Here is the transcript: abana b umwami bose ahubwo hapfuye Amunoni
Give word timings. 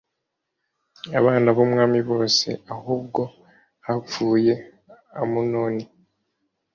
abana 1.19 1.47
b 1.55 1.57
umwami 1.65 1.99
bose 2.11 2.47
ahubwo 2.75 3.21
hapfuye 3.85 4.53
Amunoni 5.21 5.83